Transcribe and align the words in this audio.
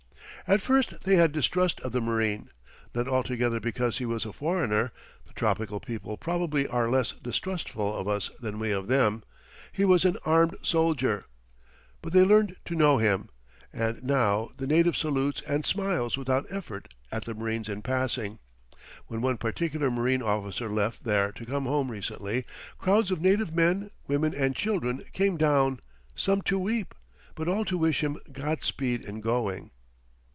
At 0.47 0.59
first 0.61 1.03
they 1.03 1.15
had 1.17 1.31
distrust 1.31 1.79
of 1.81 1.91
the 1.93 2.01
marine; 2.01 2.49
not 2.95 3.07
altogether 3.07 3.59
because 3.59 3.99
he 3.99 4.05
was 4.07 4.25
a 4.25 4.33
foreigner 4.33 4.91
(the 5.27 5.33
tropical 5.33 5.79
people 5.79 6.17
probably 6.17 6.67
are 6.67 6.89
less 6.89 7.11
distrustful 7.11 7.95
of 7.95 8.07
us 8.07 8.31
than 8.39 8.57
we 8.59 8.71
of 8.71 8.87
them) 8.87 9.23
he 9.71 9.85
was 9.85 10.03
an 10.03 10.17
armed 10.25 10.57
soldier. 10.63 11.25
But 12.01 12.11
they 12.13 12.23
learned 12.23 12.57
to 12.65 12.75
know 12.75 12.97
him, 12.97 13.29
and 13.71 14.03
now 14.03 14.49
the 14.57 14.65
native 14.67 14.97
salutes 14.97 15.41
and 15.47 15.63
smiles 15.65 16.17
without 16.17 16.47
effort 16.51 16.91
at 17.13 17.23
the 17.23 17.35
marine 17.35 17.63
in 17.69 17.81
passing. 17.83 18.39
When 19.07 19.21
one 19.21 19.37
particular 19.37 19.89
marine 19.91 20.23
officer 20.23 20.69
left 20.69 21.03
there 21.05 21.31
to 21.33 21.45
come 21.45 21.63
home 21.65 21.91
recently, 21.91 22.45
crowds 22.79 23.11
of 23.11 23.21
native 23.21 23.53
men, 23.53 23.91
women, 24.07 24.33
and 24.33 24.55
children 24.55 25.05
came 25.13 25.37
down, 25.37 25.79
some 26.15 26.41
to 26.43 26.57
weep, 26.59 26.95
but 27.35 27.47
all 27.47 27.63
to 27.65 27.77
wish 27.77 28.03
him 28.03 28.17
Godspeed 28.33 29.03
in 29.03 29.21
going. 29.21 29.69